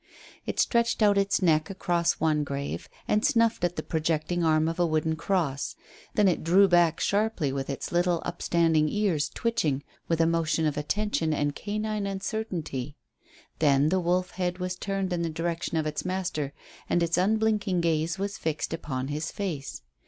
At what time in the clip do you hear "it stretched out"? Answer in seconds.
0.47-1.15